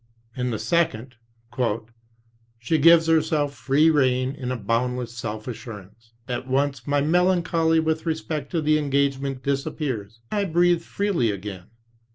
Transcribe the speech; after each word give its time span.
In 0.35 0.49
the 0.49 0.57
second, 0.57 1.13
"she 2.57 2.79
gives 2.79 3.05
herself 3.05 3.53
free 3.53 3.91
rein 3.91 4.31
in 4.31 4.51
a 4.51 4.57
boundless 4.57 5.13
self 5.15 5.47
assurance. 5.47 6.13
At 6.27 6.47
once 6.47 6.87
my 6.87 7.01
melancholy 7.01 7.79
with 7.79 8.07
respect 8.07 8.49
to 8.53 8.63
the 8.63 8.79
engagement 8.79 9.43
disappears, 9.43 10.19
and 10.31 10.39
I 10.39 10.45
breathe 10.51 10.81
freely 10.81 11.29
again. 11.29 11.67